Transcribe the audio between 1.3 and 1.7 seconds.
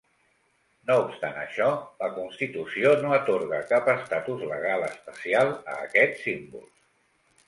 això,